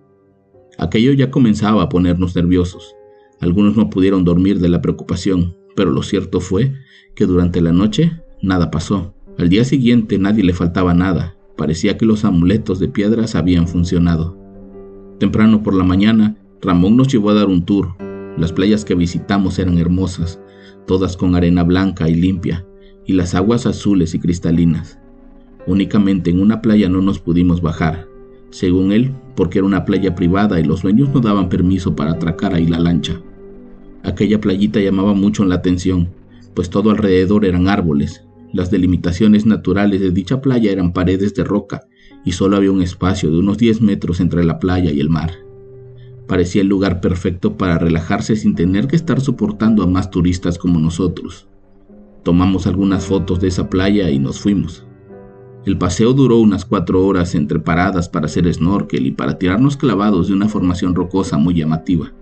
Aquello 0.79 1.13
ya 1.13 1.31
comenzaba 1.31 1.83
a 1.83 1.89
ponernos 1.89 2.37
nerviosos. 2.37 2.95
Algunos 3.41 3.77
no 3.77 3.91
pudieron 3.91 4.25
dormir 4.25 4.61
de 4.61 4.69
la 4.69 4.83
preocupación, 4.83 5.57
pero 5.75 5.91
lo 5.91 6.03
cierto 6.03 6.41
fue 6.41 6.75
que 7.15 7.27
durante 7.27 7.61
la 7.61 7.73
noche 7.73 8.23
nada 8.43 8.71
pasó. 8.71 9.15
Al 9.39 9.49
día 9.49 9.65
siguiente 9.65 10.19
nadie 10.19 10.45
le 10.45 10.53
faltaba 10.53 10.95
nada. 10.95 11.37
Parecía 11.57 11.97
que 11.97 12.07
los 12.07 12.25
amuletos 12.25 12.79
de 12.79 12.89
piedras 12.89 13.35
habían 13.35 13.69
funcionado. 13.69 14.37
Temprano 15.19 15.63
por 15.63 15.75
la 15.75 15.85
mañana, 15.85 16.37
Ramón 16.61 16.97
nos 16.97 17.09
llevó 17.09 17.31
a 17.31 17.35
dar 17.35 17.47
un 17.47 17.65
tour. 17.65 17.95
Las 18.37 18.53
playas 18.53 18.85
que 18.85 18.95
visitamos 18.95 19.59
eran 19.59 19.79
hermosas, 19.79 20.41
todas 20.87 21.17
con 21.17 21.35
arena 21.35 21.63
blanca 21.63 22.09
y 22.09 22.15
limpia, 22.15 22.67
y 23.07 23.13
las 23.13 23.35
aguas 23.35 23.67
azules 23.67 24.15
y 24.15 24.19
cristalinas. 24.19 24.99
Únicamente 25.67 26.31
en 26.31 26.41
una 26.41 26.63
playa 26.63 26.89
no 26.89 27.03
nos 27.03 27.19
pudimos 27.19 27.61
bajar, 27.61 28.07
según 28.51 28.93
él, 28.93 29.13
porque 29.35 29.59
era 29.59 29.67
una 29.67 29.85
playa 29.85 30.15
privada 30.15 30.61
y 30.61 30.65
los 30.65 30.83
dueños 30.83 31.11
no 31.11 31.21
daban 31.21 31.49
permiso 31.49 31.97
para 31.97 32.13
atracar 32.13 32.55
ahí 32.55 32.67
la 32.67 32.79
lancha. 32.79 33.21
Aquella 34.03 34.41
playita 34.41 34.81
llamaba 34.81 35.15
mucho 35.15 35.45
la 35.45 35.57
atención, 35.57 36.09
pues 36.55 36.71
todo 36.71 36.91
alrededor 36.91 37.45
eran 37.45 37.69
árboles. 37.69 38.23
Las 38.53 38.71
delimitaciones 38.71 39.45
naturales 39.45 40.01
de 40.01 40.11
dicha 40.11 40.41
playa 40.41 40.71
eran 40.71 40.93
paredes 40.93 41.35
de 41.35 41.45
roca 41.45 41.83
y 42.25 42.33
solo 42.33 42.57
había 42.57 42.73
un 42.73 42.83
espacio 42.83 43.31
de 43.31 43.39
unos 43.39 43.59
10 43.59 43.83
metros 43.83 44.21
entre 44.21 44.45
la 44.45 44.59
playa 44.59 44.91
y 44.91 45.01
el 45.01 45.11
mar. 45.11 45.33
Parecía 46.27 46.63
el 46.63 46.69
lugar 46.69 47.01
perfecto 47.01 47.57
para 47.57 47.79
relajarse 47.79 48.37
sin 48.37 48.55
tener 48.55 48.89
que 48.89 48.97
estar 48.97 49.21
soportando 49.21 49.83
a 49.83 49.87
más 49.87 50.11
turistas 50.11 50.59
como 50.59 50.79
nosotros. 50.81 51.49
Tomamos 52.27 52.67
algunas 52.67 53.07
fotos 53.07 53.39
de 53.39 53.47
esa 53.47 53.71
playa 53.71 54.11
y 54.11 54.19
nos 54.19 54.41
fuimos. 54.41 54.85
El 55.65 55.79
paseo 55.79 56.13
duró 56.13 56.39
unas 56.39 56.65
cuatro 56.65 57.07
horas 57.07 57.37
entre 57.37 57.61
paradas 57.61 58.09
para 58.09 58.27
hacer 58.27 58.53
snorkel 58.53 59.07
y 59.07 59.13
para 59.13 59.39
tirarnos 59.39 59.77
clavados 59.77 60.27
de 60.27 60.35
una 60.35 60.49
formación 60.49 60.97
rocosa 60.97 61.39
muy 61.39 61.55
llamativa. 61.55 62.13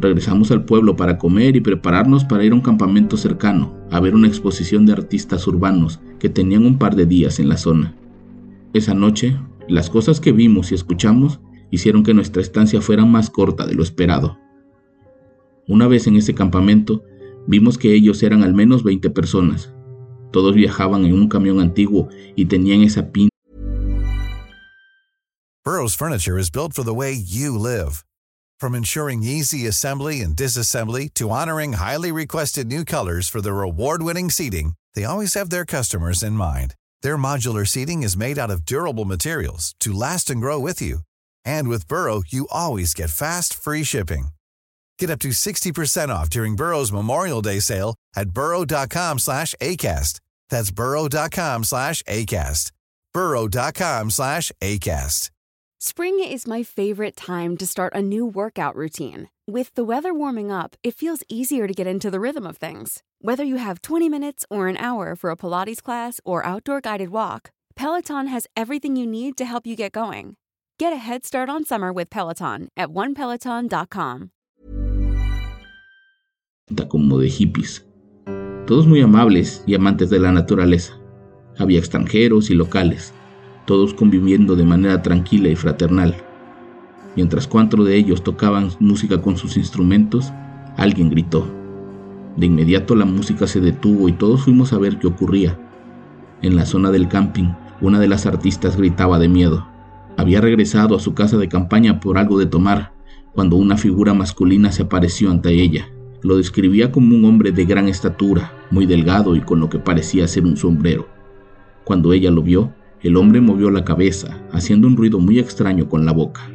Regresamos 0.00 0.50
al 0.50 0.66
pueblo 0.66 0.96
para 0.96 1.16
comer 1.16 1.56
y 1.56 1.62
prepararnos 1.62 2.26
para 2.26 2.44
ir 2.44 2.52
a 2.52 2.56
un 2.56 2.60
campamento 2.60 3.16
cercano, 3.16 3.74
a 3.90 4.00
ver 4.00 4.14
una 4.14 4.28
exposición 4.28 4.84
de 4.84 4.92
artistas 4.92 5.46
urbanos 5.46 5.98
que 6.18 6.28
tenían 6.28 6.66
un 6.66 6.76
par 6.76 6.94
de 6.94 7.06
días 7.06 7.40
en 7.40 7.48
la 7.48 7.56
zona. 7.56 7.96
Esa 8.74 8.92
noche, 8.92 9.38
las 9.66 9.88
cosas 9.88 10.20
que 10.20 10.32
vimos 10.32 10.72
y 10.72 10.74
escuchamos 10.74 11.40
hicieron 11.70 12.02
que 12.02 12.12
nuestra 12.12 12.42
estancia 12.42 12.82
fuera 12.82 13.06
más 13.06 13.30
corta 13.30 13.64
de 13.64 13.76
lo 13.76 13.82
esperado. 13.82 14.36
Una 15.66 15.86
vez 15.88 16.06
en 16.06 16.16
ese 16.16 16.34
campamento, 16.34 17.02
vimos 17.46 17.78
que 17.78 17.94
ellos 17.94 18.22
eran 18.22 18.42
al 18.42 18.54
menos 18.54 18.82
20 18.82 19.10
personas, 19.10 19.72
Todos 20.32 20.54
viajaban 20.54 21.04
en 21.04 21.12
un 21.12 21.28
camión 21.28 21.60
antiguo 21.60 22.08
y 22.34 22.46
tenían 22.46 22.82
esa 22.82 23.02
pinta. 23.12 23.30
Burroughs 25.64 25.94
Furniture 25.94 26.38
is 26.38 26.50
built 26.50 26.72
for 26.72 26.82
the 26.82 26.94
way 26.94 27.12
you 27.12 27.56
live. 27.56 28.04
From 28.58 28.74
ensuring 28.74 29.22
easy 29.22 29.66
assembly 29.66 30.22
and 30.22 30.34
disassembly 30.34 31.12
to 31.14 31.30
honoring 31.30 31.74
highly 31.74 32.10
requested 32.10 32.66
new 32.66 32.84
colors 32.84 33.28
for 33.28 33.40
their 33.40 33.62
award-winning 33.62 34.30
seating, 34.30 34.74
they 34.94 35.04
always 35.04 35.34
have 35.34 35.50
their 35.50 35.64
customers 35.64 36.22
in 36.22 36.32
mind. 36.32 36.74
Their 37.02 37.16
modular 37.16 37.66
seating 37.66 38.02
is 38.02 38.16
made 38.16 38.38
out 38.38 38.50
of 38.50 38.64
durable 38.64 39.04
materials 39.04 39.74
to 39.80 39.92
last 39.92 40.30
and 40.30 40.40
grow 40.40 40.58
with 40.58 40.80
you. 40.80 41.00
And 41.44 41.68
with 41.68 41.88
Burrow, 41.88 42.22
you 42.28 42.48
always 42.50 42.94
get 42.94 43.10
fast, 43.10 43.54
free 43.54 43.84
shipping. 43.84 44.28
Get 44.98 45.10
up 45.10 45.18
to 45.20 45.28
60% 45.28 46.08
off 46.10 46.30
during 46.30 46.56
Burrow's 46.56 46.92
Memorial 46.92 47.42
Day 47.42 47.60
sale 47.60 47.94
at 48.16 48.30
burrow.com 48.30 49.18
slash 49.18 49.54
ACAST. 49.60 50.20
That's 50.48 50.70
burrow.com 50.70 51.64
slash 51.64 52.02
ACAST. 52.04 52.72
burrow.com 53.12 54.10
slash 54.10 54.52
ACAST. 54.60 55.30
Spring 55.80 56.20
is 56.20 56.46
my 56.46 56.62
favorite 56.62 57.16
time 57.16 57.56
to 57.56 57.66
start 57.66 57.92
a 57.92 58.00
new 58.00 58.24
workout 58.24 58.76
routine. 58.76 59.28
With 59.48 59.74
the 59.74 59.82
weather 59.82 60.14
warming 60.14 60.52
up, 60.52 60.76
it 60.84 60.94
feels 60.94 61.24
easier 61.28 61.66
to 61.66 61.74
get 61.74 61.88
into 61.88 62.08
the 62.08 62.20
rhythm 62.20 62.46
of 62.46 62.56
things. 62.56 63.02
Whether 63.20 63.42
you 63.42 63.56
have 63.56 63.82
20 63.82 64.08
minutes 64.08 64.46
or 64.48 64.68
an 64.68 64.76
hour 64.76 65.16
for 65.16 65.30
a 65.30 65.36
Pilates 65.36 65.82
class 65.82 66.20
or 66.24 66.46
outdoor 66.46 66.80
guided 66.80 67.08
walk, 67.08 67.50
Peloton 67.74 68.28
has 68.28 68.46
everything 68.56 68.94
you 68.94 69.08
need 69.08 69.36
to 69.38 69.44
help 69.44 69.66
you 69.66 69.74
get 69.74 69.90
going. 69.90 70.36
Get 70.78 70.92
a 70.92 70.96
head 70.96 71.24
start 71.24 71.48
on 71.48 71.64
summer 71.64 71.92
with 71.92 72.10
Peloton 72.10 72.68
at 72.76 72.90
onepeloton.com. 72.90 74.31
como 76.88 77.18
de 77.18 77.28
hippies, 77.28 77.86
todos 78.66 78.86
muy 78.86 79.00
amables 79.00 79.62
y 79.66 79.74
amantes 79.74 80.10
de 80.10 80.18
la 80.18 80.32
naturaleza. 80.32 80.94
Había 81.58 81.78
extranjeros 81.78 82.50
y 82.50 82.54
locales, 82.54 83.12
todos 83.66 83.92
conviviendo 83.94 84.56
de 84.56 84.64
manera 84.64 85.02
tranquila 85.02 85.48
y 85.48 85.56
fraternal. 85.56 86.16
Mientras 87.14 87.46
cuatro 87.46 87.84
de 87.84 87.96
ellos 87.96 88.22
tocaban 88.22 88.70
música 88.80 89.20
con 89.20 89.36
sus 89.36 89.56
instrumentos, 89.56 90.32
alguien 90.76 91.10
gritó. 91.10 91.46
De 92.36 92.46
inmediato 92.46 92.94
la 92.94 93.04
música 93.04 93.46
se 93.46 93.60
detuvo 93.60 94.08
y 94.08 94.12
todos 94.12 94.44
fuimos 94.44 94.72
a 94.72 94.78
ver 94.78 94.98
qué 94.98 95.06
ocurría. 95.06 95.58
En 96.40 96.56
la 96.56 96.64
zona 96.64 96.90
del 96.90 97.08
camping, 97.08 97.50
una 97.80 97.98
de 98.00 98.08
las 98.08 98.24
artistas 98.26 98.76
gritaba 98.76 99.18
de 99.18 99.28
miedo. 99.28 99.66
Había 100.16 100.40
regresado 100.40 100.96
a 100.96 101.00
su 101.00 101.14
casa 101.14 101.36
de 101.36 101.48
campaña 101.48 102.00
por 102.00 102.16
algo 102.16 102.38
de 102.38 102.46
tomar, 102.46 102.92
cuando 103.34 103.56
una 103.56 103.76
figura 103.76 104.14
masculina 104.14 104.72
se 104.72 104.82
apareció 104.82 105.30
ante 105.30 105.50
ella. 105.50 105.88
Lo 106.22 106.36
describía 106.36 106.92
como 106.92 107.16
un 107.16 107.24
hombre 107.24 107.50
de 107.50 107.64
gran 107.64 107.88
estatura, 107.88 108.52
muy 108.70 108.86
delgado 108.86 109.34
y 109.34 109.40
con 109.40 109.58
lo 109.58 109.68
que 109.68 109.80
parecía 109.80 110.28
ser 110.28 110.44
un 110.44 110.56
sombrero. 110.56 111.08
Cuando 111.82 112.12
ella 112.12 112.30
lo 112.30 112.42
vio, 112.42 112.72
el 113.00 113.16
hombre 113.16 113.40
movió 113.40 113.70
la 113.72 113.84
cabeza, 113.84 114.40
haciendo 114.52 114.86
un 114.86 114.96
ruido 114.96 115.18
muy 115.18 115.40
extraño 115.40 115.88
con 115.88 116.06
la 116.06 116.12
boca, 116.12 116.48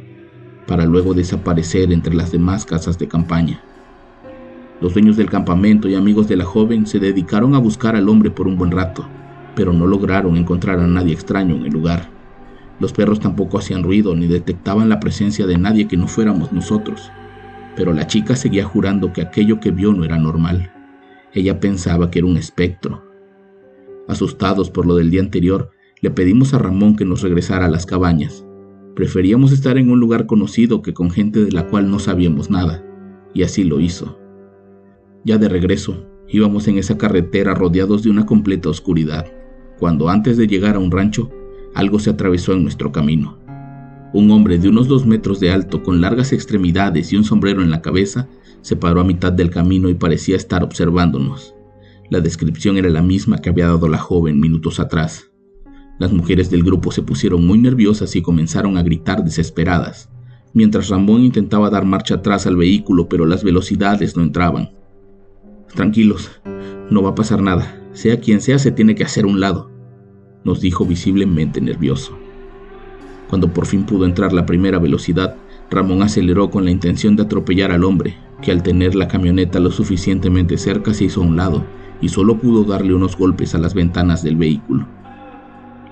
para 0.66 0.86
luego 0.86 1.12
desaparecer 1.12 1.92
entre 1.92 2.14
las 2.14 2.32
demás 2.32 2.64
casas 2.64 2.98
de 2.98 3.08
campaña. 3.08 3.62
Los 4.80 4.94
dueños 4.94 5.18
del 5.18 5.28
campamento 5.28 5.86
y 5.86 5.96
amigos 5.96 6.28
de 6.28 6.36
la 6.36 6.46
joven 6.46 6.86
se 6.86 6.98
dedicaron 6.98 7.54
a 7.54 7.58
buscar 7.58 7.94
al 7.94 8.08
hombre 8.08 8.30
por 8.30 8.48
un 8.48 8.56
buen 8.56 8.70
rato, 8.70 9.06
pero 9.54 9.74
no 9.74 9.86
lograron 9.86 10.38
encontrar 10.38 10.80
a 10.80 10.86
nadie 10.86 11.12
extraño 11.12 11.56
en 11.56 11.66
el 11.66 11.72
lugar. 11.74 12.08
Los 12.80 12.94
perros 12.94 13.20
tampoco 13.20 13.58
hacían 13.58 13.82
ruido 13.82 14.14
ni 14.14 14.28
detectaban 14.28 14.88
la 14.88 14.98
presencia 14.98 15.46
de 15.46 15.58
nadie 15.58 15.88
que 15.88 15.98
no 15.98 16.08
fuéramos 16.08 16.52
nosotros 16.52 17.10
pero 17.78 17.92
la 17.92 18.08
chica 18.08 18.34
seguía 18.34 18.64
jurando 18.64 19.12
que 19.12 19.22
aquello 19.22 19.60
que 19.60 19.70
vio 19.70 19.92
no 19.92 20.04
era 20.04 20.18
normal. 20.18 20.72
Ella 21.32 21.60
pensaba 21.60 22.10
que 22.10 22.18
era 22.18 22.26
un 22.26 22.36
espectro. 22.36 23.04
Asustados 24.08 24.68
por 24.68 24.84
lo 24.84 24.96
del 24.96 25.12
día 25.12 25.20
anterior, 25.20 25.70
le 26.00 26.10
pedimos 26.10 26.54
a 26.54 26.58
Ramón 26.58 26.96
que 26.96 27.04
nos 27.04 27.22
regresara 27.22 27.66
a 27.66 27.70
las 27.70 27.86
cabañas. 27.86 28.44
Preferíamos 28.96 29.52
estar 29.52 29.78
en 29.78 29.92
un 29.92 30.00
lugar 30.00 30.26
conocido 30.26 30.82
que 30.82 30.92
con 30.92 31.12
gente 31.12 31.44
de 31.44 31.52
la 31.52 31.68
cual 31.68 31.88
no 31.88 32.00
sabíamos 32.00 32.50
nada, 32.50 32.84
y 33.32 33.44
así 33.44 33.62
lo 33.62 33.78
hizo. 33.78 34.18
Ya 35.24 35.38
de 35.38 35.48
regreso, 35.48 36.04
íbamos 36.28 36.66
en 36.66 36.78
esa 36.78 36.98
carretera 36.98 37.54
rodeados 37.54 38.02
de 38.02 38.10
una 38.10 38.26
completa 38.26 38.70
oscuridad, 38.70 39.32
cuando 39.78 40.08
antes 40.08 40.36
de 40.36 40.48
llegar 40.48 40.74
a 40.74 40.80
un 40.80 40.90
rancho, 40.90 41.30
algo 41.76 42.00
se 42.00 42.10
atravesó 42.10 42.54
en 42.54 42.64
nuestro 42.64 42.90
camino. 42.90 43.38
Un 44.12 44.30
hombre 44.30 44.58
de 44.58 44.68
unos 44.68 44.88
dos 44.88 45.06
metros 45.06 45.38
de 45.38 45.50
alto, 45.50 45.82
con 45.82 46.00
largas 46.00 46.32
extremidades 46.32 47.12
y 47.12 47.16
un 47.16 47.24
sombrero 47.24 47.62
en 47.62 47.70
la 47.70 47.82
cabeza, 47.82 48.26
se 48.62 48.76
paró 48.76 49.00
a 49.00 49.04
mitad 49.04 49.32
del 49.32 49.50
camino 49.50 49.88
y 49.88 49.94
parecía 49.94 50.36
estar 50.36 50.64
observándonos. 50.64 51.54
La 52.10 52.20
descripción 52.20 52.78
era 52.78 52.88
la 52.88 53.02
misma 53.02 53.38
que 53.38 53.50
había 53.50 53.66
dado 53.66 53.86
la 53.86 53.98
joven 53.98 54.40
minutos 54.40 54.80
atrás. 54.80 55.30
Las 55.98 56.12
mujeres 56.12 56.50
del 56.50 56.62
grupo 56.62 56.90
se 56.90 57.02
pusieron 57.02 57.46
muy 57.46 57.58
nerviosas 57.58 58.16
y 58.16 58.22
comenzaron 58.22 58.78
a 58.78 58.82
gritar 58.82 59.24
desesperadas, 59.24 60.08
mientras 60.54 60.88
Ramón 60.88 61.22
intentaba 61.22 61.68
dar 61.68 61.84
marcha 61.84 62.16
atrás 62.16 62.46
al 62.46 62.56
vehículo, 62.56 63.08
pero 63.08 63.26
las 63.26 63.44
velocidades 63.44 64.16
no 64.16 64.22
entraban. 64.22 64.70
Tranquilos, 65.74 66.30
no 66.90 67.02
va 67.02 67.10
a 67.10 67.14
pasar 67.14 67.42
nada. 67.42 67.74
Sea 67.92 68.20
quien 68.20 68.40
sea, 68.40 68.58
se 68.58 68.70
tiene 68.70 68.94
que 68.94 69.04
hacer 69.04 69.26
un 69.26 69.40
lado, 69.40 69.70
nos 70.44 70.60
dijo 70.60 70.86
visiblemente 70.86 71.60
nervioso. 71.60 72.16
Cuando 73.28 73.52
por 73.52 73.66
fin 73.66 73.84
pudo 73.84 74.06
entrar 74.06 74.32
la 74.32 74.46
primera 74.46 74.78
velocidad, 74.78 75.36
Ramón 75.70 76.02
aceleró 76.02 76.50
con 76.50 76.64
la 76.64 76.70
intención 76.70 77.14
de 77.14 77.24
atropellar 77.24 77.72
al 77.72 77.84
hombre, 77.84 78.16
que 78.40 78.50
al 78.50 78.62
tener 78.62 78.94
la 78.94 79.08
camioneta 79.08 79.60
lo 79.60 79.70
suficientemente 79.70 80.56
cerca 80.56 80.94
se 80.94 81.04
hizo 81.04 81.22
a 81.22 81.26
un 81.26 81.36
lado 81.36 81.64
y 82.00 82.08
solo 82.08 82.38
pudo 82.38 82.64
darle 82.64 82.94
unos 82.94 83.16
golpes 83.16 83.54
a 83.54 83.58
las 83.58 83.74
ventanas 83.74 84.22
del 84.22 84.36
vehículo. 84.36 84.86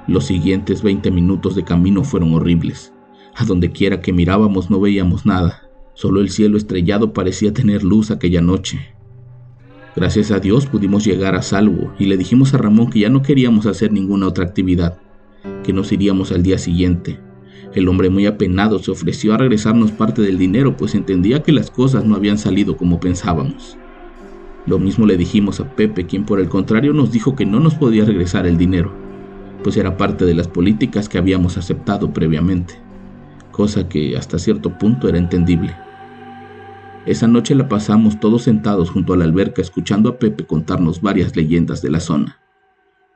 Los 0.06 0.26
siguientes 0.26 0.82
20 0.82 1.10
minutos 1.10 1.56
de 1.56 1.64
camino 1.64 2.04
fueron 2.04 2.32
horribles. 2.32 2.92
A 3.34 3.44
donde 3.44 3.70
quiera 3.70 4.00
que 4.00 4.12
mirábamos 4.12 4.70
no 4.70 4.80
veíamos 4.80 5.26
nada, 5.26 5.68
solo 5.94 6.20
el 6.20 6.30
cielo 6.30 6.56
estrellado 6.56 7.12
parecía 7.12 7.52
tener 7.52 7.82
luz 7.82 8.10
aquella 8.10 8.40
noche. 8.40 8.94
Gracias 9.94 10.30
a 10.30 10.40
Dios 10.40 10.66
pudimos 10.66 11.04
llegar 11.04 11.34
a 11.34 11.42
salvo 11.42 11.92
y 11.98 12.06
le 12.06 12.16
dijimos 12.16 12.54
a 12.54 12.58
Ramón 12.58 12.88
que 12.88 13.00
ya 13.00 13.10
no 13.10 13.22
queríamos 13.22 13.66
hacer 13.66 13.92
ninguna 13.92 14.28
otra 14.28 14.44
actividad, 14.44 14.98
que 15.64 15.72
nos 15.72 15.90
iríamos 15.90 16.32
al 16.32 16.42
día 16.42 16.58
siguiente. 16.58 17.18
El 17.74 17.88
hombre 17.88 18.10
muy 18.10 18.26
apenado 18.26 18.78
se 18.78 18.90
ofreció 18.90 19.34
a 19.34 19.38
regresarnos 19.38 19.92
parte 19.92 20.22
del 20.22 20.38
dinero, 20.38 20.76
pues 20.76 20.94
entendía 20.94 21.42
que 21.42 21.52
las 21.52 21.70
cosas 21.70 22.04
no 22.04 22.14
habían 22.14 22.38
salido 22.38 22.76
como 22.76 23.00
pensábamos. 23.00 23.76
Lo 24.66 24.78
mismo 24.78 25.06
le 25.06 25.16
dijimos 25.16 25.60
a 25.60 25.76
Pepe, 25.76 26.06
quien 26.06 26.24
por 26.24 26.40
el 26.40 26.48
contrario 26.48 26.92
nos 26.92 27.12
dijo 27.12 27.36
que 27.36 27.46
no 27.46 27.60
nos 27.60 27.74
podía 27.74 28.04
regresar 28.04 28.46
el 28.46 28.56
dinero, 28.56 28.92
pues 29.62 29.76
era 29.76 29.96
parte 29.96 30.24
de 30.24 30.34
las 30.34 30.48
políticas 30.48 31.08
que 31.08 31.18
habíamos 31.18 31.56
aceptado 31.56 32.12
previamente, 32.12 32.74
cosa 33.52 33.88
que 33.88 34.16
hasta 34.16 34.38
cierto 34.38 34.76
punto 34.78 35.08
era 35.08 35.18
entendible. 35.18 35.76
Esa 37.06 37.28
noche 37.28 37.54
la 37.54 37.68
pasamos 37.68 38.18
todos 38.18 38.42
sentados 38.42 38.90
junto 38.90 39.12
a 39.12 39.16
la 39.16 39.24
alberca 39.24 39.62
escuchando 39.62 40.08
a 40.08 40.18
Pepe 40.18 40.44
contarnos 40.44 41.00
varias 41.00 41.36
leyendas 41.36 41.80
de 41.80 41.90
la 41.90 42.00
zona. 42.00 42.40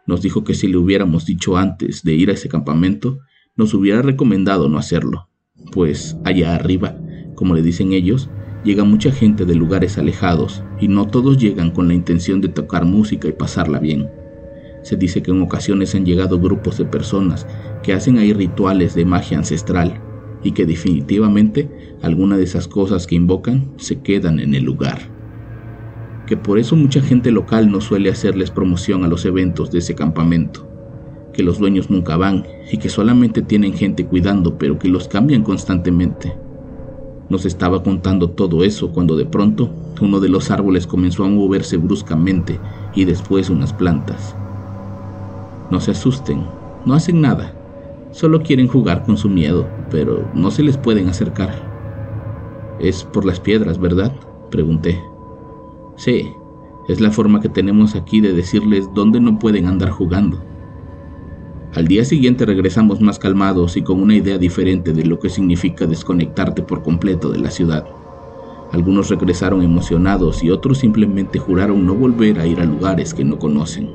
Nos 0.06 0.22
dijo 0.22 0.44
que 0.44 0.54
si 0.54 0.68
le 0.68 0.76
hubiéramos 0.76 1.26
dicho 1.26 1.56
antes 1.56 2.04
de 2.04 2.14
ir 2.14 2.30
a 2.30 2.34
ese 2.34 2.48
campamento, 2.48 3.18
nos 3.56 3.74
hubiera 3.74 4.02
recomendado 4.02 4.68
no 4.68 4.78
hacerlo, 4.78 5.28
pues 5.72 6.16
allá 6.24 6.54
arriba, 6.54 6.96
como 7.34 7.54
le 7.54 7.62
dicen 7.62 7.92
ellos, 7.92 8.30
llega 8.64 8.84
mucha 8.84 9.10
gente 9.12 9.44
de 9.44 9.54
lugares 9.54 9.98
alejados 9.98 10.62
y 10.80 10.88
no 10.88 11.06
todos 11.06 11.38
llegan 11.38 11.70
con 11.70 11.88
la 11.88 11.94
intención 11.94 12.40
de 12.40 12.48
tocar 12.48 12.84
música 12.84 13.28
y 13.28 13.32
pasarla 13.32 13.78
bien. 13.78 14.08
Se 14.82 14.96
dice 14.96 15.22
que 15.22 15.30
en 15.30 15.42
ocasiones 15.42 15.94
han 15.94 16.06
llegado 16.06 16.40
grupos 16.40 16.78
de 16.78 16.84
personas 16.84 17.46
que 17.82 17.92
hacen 17.92 18.18
ahí 18.18 18.32
rituales 18.32 18.94
de 18.94 19.04
magia 19.04 19.38
ancestral 19.38 20.00
y 20.42 20.52
que 20.52 20.66
definitivamente 20.66 21.70
alguna 22.02 22.36
de 22.36 22.44
esas 22.44 22.66
cosas 22.66 23.06
que 23.06 23.14
invocan 23.14 23.72
se 23.76 24.00
quedan 24.00 24.40
en 24.40 24.54
el 24.54 24.64
lugar. 24.64 24.98
Que 26.26 26.36
por 26.36 26.58
eso 26.58 26.76
mucha 26.76 27.02
gente 27.02 27.30
local 27.30 27.70
no 27.70 27.80
suele 27.80 28.10
hacerles 28.10 28.50
promoción 28.50 29.04
a 29.04 29.08
los 29.08 29.24
eventos 29.24 29.70
de 29.70 29.80
ese 29.80 29.94
campamento. 29.94 30.69
Que 31.32 31.42
los 31.42 31.58
dueños 31.58 31.90
nunca 31.90 32.16
van 32.16 32.46
y 32.70 32.76
que 32.78 32.88
solamente 32.88 33.42
tienen 33.42 33.72
gente 33.72 34.06
cuidando 34.06 34.58
pero 34.58 34.78
que 34.78 34.88
los 34.88 35.08
cambian 35.08 35.42
constantemente 35.42 36.34
nos 37.30 37.46
estaba 37.46 37.82
contando 37.82 38.30
todo 38.30 38.64
eso 38.64 38.90
cuando 38.90 39.16
de 39.16 39.24
pronto 39.24 39.70
uno 40.00 40.18
de 40.18 40.28
los 40.28 40.50
árboles 40.50 40.86
comenzó 40.86 41.24
a 41.24 41.28
moverse 41.28 41.76
bruscamente 41.76 42.58
y 42.94 43.04
después 43.04 43.48
unas 43.48 43.72
plantas. 43.72 44.34
No 45.70 45.80
se 45.80 45.92
asusten, 45.92 46.44
no 46.84 46.94
hacen 46.94 47.20
nada, 47.20 47.54
solo 48.10 48.42
quieren 48.42 48.66
jugar 48.66 49.04
con 49.04 49.16
su 49.16 49.28
miedo, 49.28 49.68
pero 49.90 50.28
no 50.34 50.50
se 50.50 50.64
les 50.64 50.76
pueden 50.76 51.08
acercar. 51.08 51.54
Es 52.80 53.04
por 53.04 53.24
las 53.24 53.38
piedras, 53.38 53.78
¿verdad? 53.78 54.12
pregunté. 54.50 55.00
Sí, 55.96 56.32
es 56.88 57.00
la 57.00 57.12
forma 57.12 57.40
que 57.40 57.48
tenemos 57.48 57.94
aquí 57.94 58.20
de 58.20 58.32
decirles 58.32 58.88
dónde 58.92 59.20
no 59.20 59.38
pueden 59.38 59.66
andar 59.66 59.90
jugando. 59.90 60.42
Al 61.74 61.86
día 61.86 62.04
siguiente 62.04 62.46
regresamos 62.46 63.00
más 63.00 63.20
calmados 63.20 63.76
y 63.76 63.82
con 63.82 64.02
una 64.02 64.16
idea 64.16 64.38
diferente 64.38 64.92
de 64.92 65.04
lo 65.04 65.20
que 65.20 65.28
significa 65.28 65.86
desconectarte 65.86 66.62
por 66.62 66.82
completo 66.82 67.30
de 67.30 67.38
la 67.38 67.52
ciudad. 67.52 67.86
Algunos 68.72 69.08
regresaron 69.08 69.62
emocionados 69.62 70.42
y 70.42 70.50
otros 70.50 70.78
simplemente 70.78 71.38
juraron 71.38 71.86
no 71.86 71.94
volver 71.94 72.40
a 72.40 72.46
ir 72.46 72.60
a 72.60 72.64
lugares 72.64 73.14
que 73.14 73.24
no 73.24 73.38
conocen. 73.38 73.90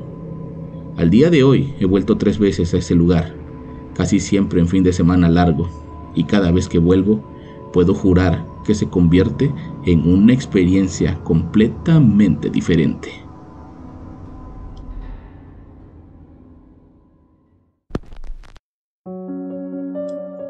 Al 0.96 1.10
día 1.10 1.28
de 1.28 1.44
hoy 1.44 1.74
he 1.78 1.84
vuelto 1.84 2.16
tres 2.16 2.38
veces 2.38 2.72
a 2.72 2.78
ese 2.78 2.94
lugar, 2.94 3.34
casi 3.94 4.20
siempre 4.20 4.58
en 4.58 4.68
fin 4.68 4.82
de 4.82 4.94
semana 4.94 5.28
largo, 5.28 5.68
y 6.14 6.24
cada 6.24 6.50
vez 6.52 6.68
que 6.70 6.78
vuelvo 6.78 7.22
puedo 7.74 7.92
jurar 7.92 8.46
que 8.64 8.74
se 8.74 8.88
convierte 8.88 9.52
en 9.84 10.10
una 10.10 10.32
experiencia 10.32 11.18
completamente 11.24 12.48
diferente. 12.48 13.25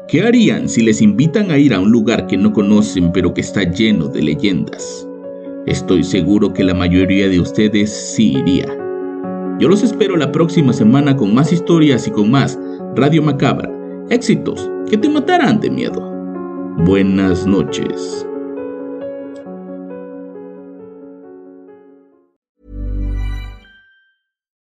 ¿Qué 0.07 0.21
harían 0.21 0.69
si 0.69 0.83
les 0.83 1.01
invitan 1.01 1.51
a 1.51 1.57
ir 1.57 1.73
a 1.73 1.81
un 1.81 1.91
lugar 1.91 2.27
que 2.27 2.37
no 2.37 2.53
conocen 2.53 3.11
pero 3.11 3.33
que 3.33 3.41
está 3.41 3.63
lleno 3.63 4.07
de 4.07 4.21
leyendas? 4.21 5.05
Estoy 5.65 6.01
seguro 6.01 6.53
que 6.53 6.63
la 6.63 6.73
mayoría 6.73 7.27
de 7.27 7.41
ustedes 7.41 7.91
sí 7.91 8.37
iría. 8.37 8.67
Yo 9.59 9.67
los 9.67 9.83
espero 9.83 10.15
la 10.15 10.31
próxima 10.31 10.71
semana 10.71 11.17
con 11.17 11.35
más 11.35 11.51
historias 11.51 12.07
y 12.07 12.11
con 12.11 12.31
más 12.31 12.57
Radio 12.95 13.21
Macabra. 13.21 13.69
Éxitos 14.09 14.69
que 14.89 14.97
te 14.97 15.09
matarán 15.09 15.59
de 15.59 15.69
miedo. 15.69 15.99
Buenas 16.85 17.45
noches. 17.45 18.25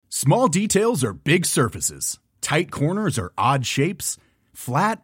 Small 0.07 0.47
details 0.47 1.03
are 1.03 1.11
big 1.11 1.45
surfaces. 1.45 2.19
Tight 2.39 2.71
corners 2.71 3.19
are 3.19 3.33
odd 3.37 3.65
shapes. 3.65 4.17
Flat 4.53 5.03